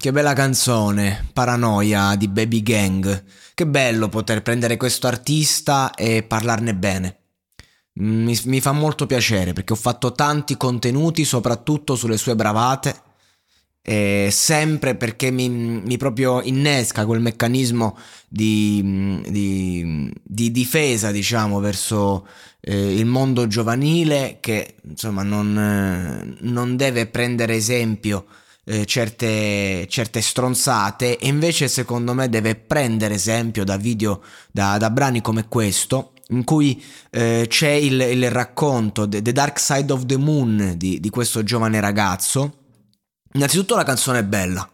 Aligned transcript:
Che 0.00 0.12
bella 0.12 0.32
canzone, 0.32 1.28
Paranoia 1.32 2.14
di 2.14 2.28
Baby 2.28 2.62
Gang. 2.62 3.24
Che 3.52 3.66
bello 3.66 4.08
poter 4.08 4.42
prendere 4.42 4.76
questo 4.76 5.08
artista 5.08 5.92
e 5.92 6.22
parlarne 6.22 6.72
bene. 6.72 7.16
Mi, 7.94 8.38
mi, 8.44 8.60
fa 8.60 8.70
molto 8.70 9.06
piacere 9.08 9.54
perché 9.54 9.72
ho 9.72 9.76
fatto 9.76 10.12
tanti 10.12 10.56
contenuti, 10.56 11.24
soprattutto 11.24 11.96
sulle 11.96 12.16
sue 12.16 12.36
bravate. 12.36 13.02
E 13.82 14.28
sempre 14.30 14.94
perché 14.94 15.32
mi, 15.32 15.48
mi 15.48 15.96
proprio 15.96 16.42
innesca 16.42 17.04
quel 17.04 17.20
meccanismo 17.20 17.98
di, 18.28 19.20
di, 19.28 20.12
di 20.22 20.50
difesa, 20.52 21.10
diciamo, 21.10 21.58
verso 21.58 22.24
eh, 22.60 22.94
il 22.94 23.06
mondo 23.06 23.48
giovanile 23.48 24.38
che 24.38 24.76
insomma 24.88 25.24
non, 25.24 25.58
eh, 25.58 26.36
non 26.42 26.76
deve 26.76 27.08
prendere 27.08 27.56
esempio 27.56 28.26
eh, 28.68 28.84
certe, 28.84 29.86
certe, 29.88 30.20
stronzate 30.20 31.16
e 31.16 31.26
invece 31.26 31.68
secondo 31.68 32.12
me 32.12 32.28
deve 32.28 32.54
prendere 32.54 33.14
esempio 33.14 33.64
da 33.64 33.78
video, 33.78 34.22
da, 34.52 34.76
da 34.76 34.90
brani 34.90 35.22
come 35.22 35.48
questo 35.48 36.12
in 36.28 36.44
cui 36.44 36.82
eh, 37.10 37.46
c'è 37.48 37.70
il, 37.70 37.98
il, 37.98 38.30
racconto 38.30 39.08
The 39.08 39.32
Dark 39.32 39.58
Side 39.58 39.90
of 39.90 40.04
the 40.04 40.18
Moon 40.18 40.74
di, 40.76 41.00
di 41.00 41.08
questo 41.08 41.42
giovane 41.42 41.80
ragazzo. 41.80 42.56
Innanzitutto 43.32 43.74
la 43.74 43.84
canzone 43.84 44.18
è 44.18 44.24
bella. 44.24 44.70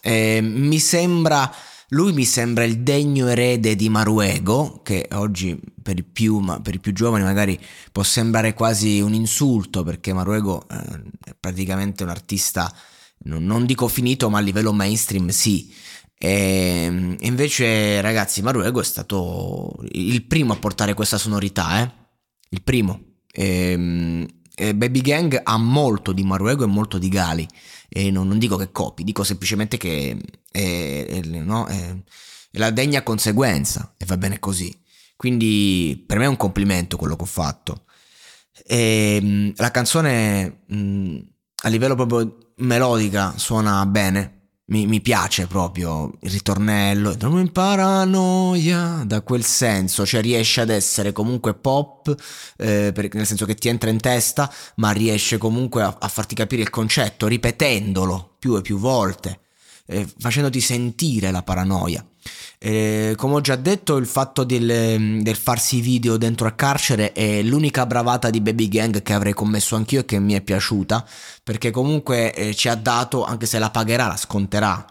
Eh, 0.00 0.40
mi 0.40 0.78
sembra 0.78 1.52
lui 1.90 2.12
mi 2.12 2.24
sembra 2.24 2.64
il 2.64 2.80
degno 2.80 3.28
erede 3.28 3.76
di 3.76 3.88
Maruego, 3.88 4.80
che 4.82 5.08
oggi 5.12 5.58
per 5.80 5.98
i 5.98 6.02
più, 6.02 6.44
per 6.62 6.74
i 6.74 6.80
più 6.80 6.92
giovani 6.92 7.22
magari 7.22 7.58
può 7.92 8.02
sembrare 8.02 8.54
quasi 8.54 9.00
un 9.00 9.14
insulto, 9.14 9.84
perché 9.84 10.12
Maruego 10.12 10.66
eh, 10.68 11.02
è 11.24 11.36
praticamente 11.38 12.02
un 12.02 12.08
artista, 12.08 12.72
non, 13.18 13.44
non 13.44 13.66
dico 13.66 13.86
finito, 13.88 14.28
ma 14.28 14.38
a 14.38 14.42
livello 14.42 14.72
mainstream 14.72 15.28
sì. 15.28 15.72
E 16.18 17.16
invece, 17.20 18.00
ragazzi, 18.00 18.42
Maruego 18.42 18.80
è 18.80 18.84
stato 18.84 19.76
il 19.92 20.24
primo 20.24 20.54
a 20.54 20.56
portare 20.56 20.94
questa 20.94 21.18
sonorità, 21.18 21.82
eh? 21.82 21.92
Il 22.48 22.62
primo. 22.62 23.00
E, 23.30 24.26
e 24.58 24.74
Baby 24.74 25.02
Gang 25.02 25.38
ha 25.42 25.58
molto 25.58 26.12
di 26.12 26.24
Maruego 26.24 26.64
e 26.64 26.66
molto 26.66 26.96
di 26.96 27.10
Gali 27.10 27.46
e 27.90 28.10
non, 28.10 28.26
non 28.26 28.38
dico 28.38 28.56
che 28.56 28.72
copi, 28.72 29.04
dico 29.04 29.22
semplicemente 29.22 29.76
che 29.76 30.16
è, 30.50 31.06
è, 31.06 31.20
no, 31.20 31.66
è, 31.66 31.94
è 32.50 32.58
la 32.58 32.70
degna 32.70 33.02
conseguenza 33.02 33.94
e 33.98 34.06
va 34.06 34.16
bene 34.16 34.38
così. 34.38 34.74
Quindi 35.14 36.02
per 36.06 36.18
me 36.18 36.24
è 36.24 36.28
un 36.28 36.36
complimento 36.36 36.96
quello 36.96 37.16
che 37.16 37.22
ho 37.22 37.26
fatto. 37.26 37.84
E, 38.66 39.18
ehm, 39.20 39.52
la 39.56 39.70
canzone 39.70 40.62
mh, 40.66 41.18
a 41.64 41.68
livello 41.68 41.94
proprio 41.94 42.52
melodica 42.56 43.34
suona 43.36 43.84
bene, 43.84 44.35
mi, 44.68 44.86
mi, 44.86 45.00
piace 45.00 45.46
proprio 45.46 46.12
il 46.20 46.30
ritornello, 46.30 47.16
non 47.20 47.38
in 47.38 47.52
paranoia, 47.52 49.04
da 49.06 49.20
quel 49.20 49.44
senso, 49.44 50.04
cioè 50.04 50.20
riesce 50.20 50.60
ad 50.60 50.70
essere 50.70 51.12
comunque 51.12 51.54
pop, 51.54 52.12
eh, 52.56 52.90
per, 52.92 53.08
nel 53.14 53.26
senso 53.26 53.46
che 53.46 53.54
ti 53.54 53.68
entra 53.68 53.90
in 53.90 54.00
testa, 54.00 54.52
ma 54.76 54.90
riesce 54.90 55.38
comunque 55.38 55.82
a, 55.82 55.96
a 55.98 56.08
farti 56.08 56.34
capire 56.34 56.62
il 56.62 56.70
concetto, 56.70 57.28
ripetendolo 57.28 58.36
più 58.38 58.56
e 58.56 58.62
più 58.62 58.78
volte, 58.78 59.40
eh, 59.86 60.06
facendoti 60.18 60.60
sentire 60.60 61.30
la 61.30 61.42
paranoia. 61.42 62.04
Eh, 62.58 63.14
come 63.16 63.34
ho 63.34 63.40
già 63.40 63.56
detto, 63.56 63.96
il 63.96 64.06
fatto 64.06 64.44
del, 64.44 65.20
del, 65.22 65.36
farsi 65.36 65.80
video 65.80 66.16
dentro 66.16 66.46
al 66.46 66.54
carcere 66.54 67.12
è 67.12 67.42
l'unica 67.42 67.86
bravata 67.86 68.30
di 68.30 68.40
Baby 68.40 68.68
Gang 68.68 69.02
che 69.02 69.12
avrei 69.12 69.32
commesso 69.32 69.76
anch'io 69.76 70.00
e 70.00 70.04
che 70.04 70.18
mi 70.18 70.34
è 70.34 70.40
piaciuta, 70.40 71.06
perché 71.42 71.70
comunque 71.70 72.32
eh, 72.34 72.54
ci 72.54 72.68
ha 72.68 72.74
dato, 72.74 73.24
anche 73.24 73.46
se 73.46 73.58
la 73.58 73.70
pagherà, 73.70 74.06
la 74.06 74.16
sconterà. 74.16 74.84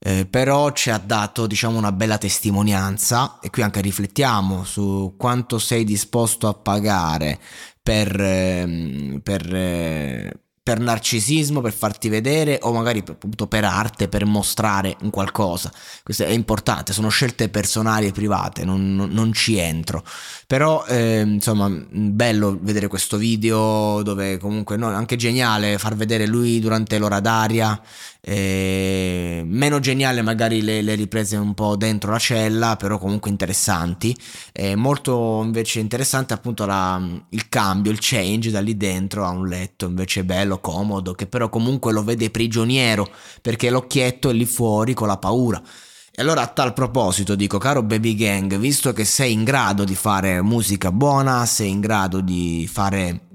Eh, 0.00 0.26
però 0.26 0.70
ci 0.70 0.90
ha 0.90 0.98
dato 0.98 1.48
diciamo 1.48 1.76
una 1.76 1.90
bella 1.90 2.18
testimonianza 2.18 3.40
e 3.40 3.50
qui 3.50 3.62
anche 3.62 3.80
riflettiamo 3.80 4.62
su 4.62 5.14
quanto 5.18 5.58
sei 5.58 5.82
disposto 5.82 6.46
a 6.46 6.54
pagare 6.54 7.40
per, 7.82 8.14
ehm, 8.20 9.20
per 9.22 9.54
eh, 9.54 10.32
per 10.68 10.80
narcisismo, 10.80 11.62
per 11.62 11.72
farti 11.72 12.10
vedere 12.10 12.58
o 12.60 12.74
magari 12.74 13.02
appunto 13.08 13.46
per 13.46 13.64
arte, 13.64 14.06
per 14.06 14.26
mostrare 14.26 14.98
un 15.00 15.08
qualcosa. 15.08 15.72
Questo 16.02 16.24
è 16.24 16.28
importante, 16.28 16.92
sono 16.92 17.08
scelte 17.08 17.48
personali 17.48 18.08
e 18.08 18.12
private, 18.12 18.66
non, 18.66 18.94
non, 18.94 19.08
non 19.08 19.32
ci 19.32 19.56
entro. 19.56 20.04
Però 20.46 20.84
eh, 20.84 21.20
insomma, 21.20 21.70
bello 21.70 22.58
vedere 22.60 22.86
questo 22.86 23.16
video 23.16 24.02
dove 24.02 24.36
comunque 24.36 24.76
no, 24.76 24.88
anche 24.88 25.16
geniale 25.16 25.78
far 25.78 25.96
vedere 25.96 26.26
lui 26.26 26.60
durante 26.60 26.98
l'ora 26.98 27.20
d'aria 27.20 27.80
eh, 28.20 29.42
meno 29.46 29.80
geniale 29.80 30.20
magari 30.20 30.60
le, 30.60 30.82
le, 30.82 30.94
riprese 30.94 31.36
un 31.36 31.54
po' 31.54 31.76
dentro 31.76 32.10
la 32.10 32.18
cella, 32.18 32.76
però 32.76 32.98
comunque 32.98 33.30
interessanti. 33.30 34.14
Eh, 34.52 34.76
molto 34.76 35.40
invece 35.42 35.80
interessante 35.80 36.34
appunto 36.34 36.66
la, 36.66 37.00
il 37.30 37.48
cambio, 37.48 37.90
il 37.90 37.98
change 38.00 38.50
da 38.50 38.60
lì 38.60 38.76
dentro 38.76 39.24
a 39.24 39.30
un 39.30 39.48
letto 39.48 39.86
invece 39.86 40.24
bello, 40.24 40.57
comodo, 40.60 41.12
che 41.12 41.26
però 41.26 41.48
comunque 41.48 41.92
lo 41.92 42.02
vede 42.02 42.30
prigioniero 42.30 43.08
perché 43.40 43.70
l'occhietto 43.70 44.30
è 44.30 44.32
lì 44.32 44.46
fuori 44.46 44.94
con 44.94 45.08
la 45.08 45.18
paura. 45.18 45.62
E 46.10 46.22
allora 46.22 46.42
a 46.42 46.46
tal 46.48 46.72
proposito 46.72 47.34
dico, 47.36 47.58
caro 47.58 47.82
Baby 47.82 48.14
Gang, 48.14 48.56
visto 48.56 48.92
che 48.92 49.04
sei 49.04 49.32
in 49.32 49.44
grado 49.44 49.84
di 49.84 49.94
fare 49.94 50.42
musica 50.42 50.90
buona, 50.90 51.46
sei 51.46 51.70
in 51.70 51.80
grado 51.80 52.20
di 52.20 52.68
fare 52.70 53.26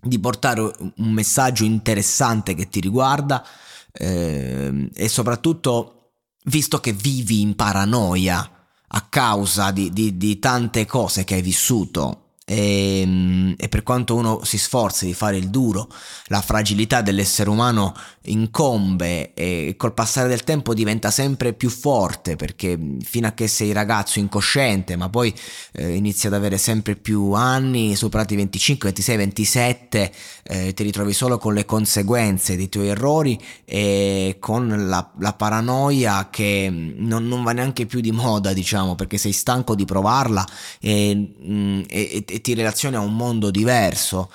di 0.00 0.18
portare 0.18 0.60
un 0.60 1.10
messaggio 1.10 1.64
interessante 1.64 2.54
che 2.54 2.68
ti 2.68 2.80
riguarda, 2.80 3.44
eh, 3.92 4.90
e 4.94 5.08
soprattutto 5.08 6.12
visto 6.44 6.78
che 6.80 6.92
vivi 6.92 7.40
in 7.40 7.54
paranoia 7.54 8.50
a 8.88 9.06
causa 9.08 9.70
di, 9.70 9.90
di, 9.92 10.16
di 10.16 10.38
tante 10.38 10.86
cose 10.86 11.24
che 11.24 11.34
hai 11.34 11.42
vissuto 11.42 12.27
e, 12.48 13.00
ehm, 13.02 13.54
e, 13.58 13.68
per 13.68 13.82
quanto 13.82 14.14
uno 14.14 14.40
si 14.42 14.56
sforzi 14.56 15.04
di 15.04 15.12
fare 15.12 15.36
il 15.36 15.50
duro, 15.50 15.88
la 16.26 16.40
fragilità 16.40 17.02
dell'essere 17.02 17.50
umano 17.50 17.94
incombe 18.22 19.34
e 19.34 19.74
col 19.76 19.94
passare 19.94 20.28
del 20.28 20.44
tempo 20.44 20.74
diventa 20.74 21.10
sempre 21.10 21.52
più 21.52 21.68
forte 21.70 22.36
perché 22.36 22.78
fino 23.02 23.26
a 23.26 23.32
che 23.32 23.48
sei 23.48 23.72
ragazzo 23.72 24.18
incosciente, 24.18 24.96
ma 24.96 25.08
poi 25.10 25.34
eh, 25.72 25.94
inizi 25.94 26.26
ad 26.26 26.34
avere 26.34 26.56
sempre 26.56 26.96
più 26.96 27.32
anni, 27.32 27.94
superati 27.94 28.32
i 28.34 28.36
25, 28.36 28.88
26, 28.88 29.16
27, 29.16 30.12
eh, 30.44 30.74
ti 30.74 30.82
ritrovi 30.82 31.12
solo 31.12 31.36
con 31.38 31.52
le 31.52 31.64
conseguenze 31.66 32.56
dei 32.56 32.68
tuoi 32.68 32.88
errori 32.88 33.38
e 33.64 34.36
con 34.38 34.86
la, 34.88 35.10
la 35.18 35.32
paranoia 35.34 36.28
che 36.30 36.70
non, 36.70 37.26
non, 37.26 37.42
va 37.42 37.52
neanche 37.52 37.86
più 37.86 38.00
di 38.00 38.12
moda, 38.12 38.52
diciamo, 38.52 38.94
perché 38.94 39.18
sei 39.18 39.32
stanco 39.32 39.74
di 39.74 39.84
provarla 39.84 40.46
e, 40.80 41.34
mm, 41.42 41.82
e, 41.88 42.24
ti 42.40 42.54
relazioni 42.54 42.96
a 42.96 43.00
un 43.00 43.14
mondo 43.14 43.50
diverso. 43.50 44.30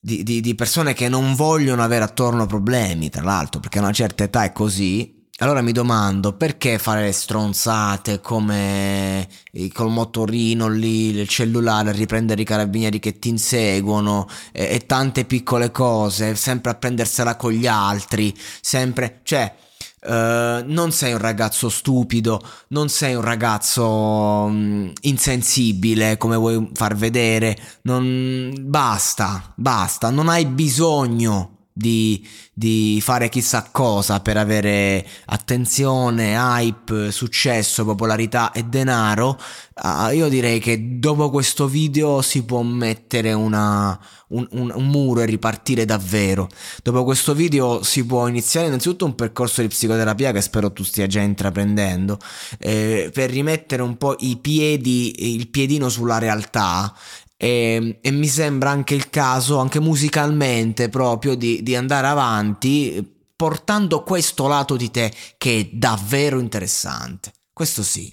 Di, 0.00 0.22
di, 0.22 0.40
di, 0.40 0.54
persone 0.54 0.94
che 0.94 1.08
non 1.08 1.34
vogliono 1.34 1.82
avere 1.82 2.04
attorno 2.04 2.46
problemi, 2.46 3.10
tra 3.10 3.22
l'altro, 3.22 3.60
perché 3.60 3.78
a 3.78 3.82
una 3.82 3.92
certa 3.92 4.24
età 4.24 4.44
è 4.44 4.52
così. 4.52 5.16
Allora 5.40 5.60
mi 5.60 5.72
domando 5.72 6.36
perché 6.36 6.78
fare 6.78 7.02
le 7.02 7.12
stronzate 7.12 8.20
come 8.20 9.28
col 9.72 9.90
motorino 9.90 10.68
lì, 10.68 11.10
il 11.10 11.28
cellulare, 11.28 11.92
riprendere 11.92 12.42
i 12.42 12.44
carabinieri 12.44 12.98
che 12.98 13.18
ti 13.20 13.28
inseguono 13.28 14.26
e, 14.52 14.68
e 14.74 14.86
tante 14.86 15.24
piccole 15.24 15.70
cose, 15.70 16.34
sempre 16.34 16.72
a 16.72 16.74
prendersela 16.74 17.36
con 17.36 17.52
gli 17.52 17.68
altri, 17.68 18.36
sempre, 18.60 19.20
cioè 19.22 19.54
Uh, 20.00 20.62
non 20.64 20.92
sei 20.92 21.12
un 21.12 21.18
ragazzo 21.18 21.68
stupido, 21.68 22.40
non 22.68 22.88
sei 22.88 23.14
un 23.14 23.22
ragazzo 23.22 23.84
um, 23.84 24.92
insensibile 25.02 26.16
come 26.16 26.36
vuoi 26.36 26.70
far 26.74 26.94
vedere, 26.94 27.56
non... 27.82 28.54
basta, 28.60 29.52
basta, 29.56 30.10
non 30.10 30.28
hai 30.28 30.46
bisogno 30.46 31.57
di, 31.78 32.26
di, 32.52 33.00
fare 33.00 33.28
chissà 33.28 33.68
cosa 33.70 34.18
per 34.18 34.36
avere 34.36 35.06
attenzione, 35.26 36.34
hype, 36.34 37.12
successo, 37.12 37.84
popolarità 37.84 38.50
e 38.50 38.64
denaro, 38.64 39.40
uh, 39.84 40.12
io 40.12 40.28
direi 40.28 40.58
che 40.58 40.98
dopo 40.98 41.30
questo 41.30 41.68
video 41.68 42.20
si 42.20 42.44
può 42.44 42.62
mettere 42.62 43.32
una, 43.32 43.96
un, 44.28 44.46
un, 44.50 44.72
un, 44.74 44.86
muro 44.88 45.20
e 45.20 45.26
ripartire 45.26 45.84
davvero. 45.84 46.48
Dopo 46.82 47.04
questo 47.04 47.32
video 47.32 47.84
si 47.84 48.04
può 48.04 48.26
iniziare 48.26 48.66
innanzitutto 48.66 49.04
un 49.04 49.14
percorso 49.14 49.62
di 49.62 49.68
psicoterapia 49.68 50.32
che 50.32 50.40
spero 50.40 50.72
tu 50.72 50.82
stia 50.82 51.06
già 51.06 51.20
intraprendendo, 51.20 52.18
eh, 52.58 53.08
per 53.14 53.30
rimettere 53.30 53.82
un 53.82 53.96
po' 53.96 54.16
i 54.18 54.36
piedi, 54.36 55.36
il 55.36 55.46
piedino 55.46 55.88
sulla 55.88 56.18
realtà 56.18 56.92
e, 57.40 58.00
e, 58.02 58.10
mi 58.10 58.26
sembra 58.26 58.70
anche 58.70 58.94
il 58.94 59.10
caso, 59.10 59.58
anche 59.58 59.78
musicalmente, 59.78 60.88
proprio 60.88 61.36
di, 61.36 61.62
di 61.62 61.76
andare 61.76 62.08
avanti 62.08 63.16
portando 63.36 64.02
questo 64.02 64.48
lato 64.48 64.74
di 64.74 64.90
te 64.90 65.12
che 65.38 65.60
è 65.60 65.68
davvero 65.72 66.40
interessante. 66.40 67.32
Questo 67.52 67.84
sì. 67.84 68.12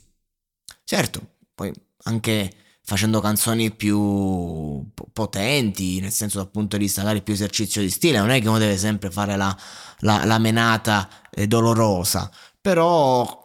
Certo, 0.84 1.38
poi 1.56 1.74
anche 2.04 2.52
facendo 2.84 3.20
canzoni 3.20 3.72
più 3.72 4.86
potenti, 5.12 6.00
nel 6.00 6.12
senso 6.12 6.38
dal 6.38 6.52
punto 6.52 6.78
di 6.78 6.84
vista 6.84 7.02
magari 7.02 7.24
più 7.24 7.34
esercizio 7.34 7.82
di 7.82 7.90
stile, 7.90 8.20
non 8.20 8.30
è 8.30 8.40
che 8.40 8.48
uno 8.48 8.60
deve 8.60 8.78
sempre 8.78 9.10
fare 9.10 9.36
la, 9.36 9.58
la, 10.02 10.24
la 10.24 10.38
menata 10.38 11.10
eh, 11.32 11.48
dolorosa, 11.48 12.30
però 12.62 13.45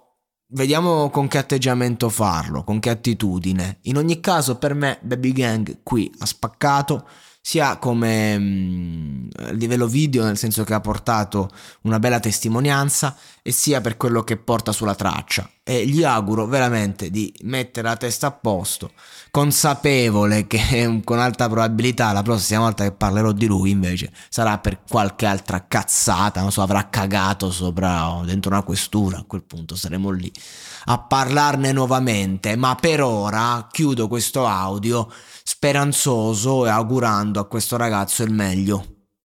Vediamo 0.53 1.11
con 1.11 1.29
che 1.29 1.39
atteggiamento 1.39 2.09
farlo, 2.09 2.65
con 2.65 2.81
che 2.81 2.91
attitudine. 2.91 3.79
In 3.83 3.97
ogni 3.97 4.19
caso, 4.19 4.57
per 4.57 4.75
me, 4.75 4.99
Baby 5.01 5.33
Gang 5.33 5.79
qui 5.85 6.13
ha 6.19 6.27
spaccato 6.27 7.07
sia 7.41 7.79
come 7.79 8.37
mh, 8.37 8.43
mm, 8.43 9.29
livello 9.53 9.87
video, 9.87 10.25
nel 10.25 10.37
senso 10.37 10.65
che 10.65 10.75
ha 10.75 10.81
portato 10.81 11.49
una 11.83 12.01
bella 12.01 12.19
testimonianza, 12.19 13.17
e 13.43 13.53
sia 13.53 13.81
per 13.81 13.97
quello 13.97 14.25
che 14.25 14.37
porta 14.39 14.73
sulla 14.73 14.97
traccia. 14.97 15.49
E 15.63 15.87
gli 15.87 16.03
auguro 16.03 16.47
veramente 16.47 17.11
di 17.11 17.33
mettere 17.43 17.89
la 17.89 17.97
testa 17.97 18.29
a 18.29 18.33
posto, 18.33 18.93
consapevole 19.31 20.47
che 20.47 21.01
con 21.05 21.19
alta 21.19 21.49
probabilità 21.49 22.13
la 22.13 22.23
prossima 22.23 22.61
volta 22.61 22.85
che 22.85 22.93
parlerò 22.93 23.33
di 23.33 23.47
lui 23.47 23.71
invece 23.71 24.11
sarà 24.29 24.59
per 24.59 24.81
qualche 24.89 25.27
altra 25.27 25.67
cazzata, 25.69 26.41
non 26.41 26.51
so, 26.51 26.63
avrà 26.63 26.89
cagato 26.89 27.51
sopra 27.51 28.21
dentro 28.25 28.51
una 28.51 28.63
questura, 28.63 29.19
a 29.19 29.25
quel 29.25 29.45
punto 29.45 29.77
saremo 29.77 30.11
lì 30.11 30.33
a 30.85 30.99
parlarne 30.99 31.73
nuovamente, 31.73 32.57
ma 32.57 32.75
per 32.75 33.03
ora 33.03 33.69
chiudo 33.71 34.09
questo 34.09 34.47
audio 34.47 35.11
speranzoso 35.43 36.67
e 36.67 36.71
augurando 36.71 37.41
a 37.41 37.47
questo 37.47 37.77
ragazzo 37.77 38.23
il 38.23 38.33
meglio. 38.33 39.00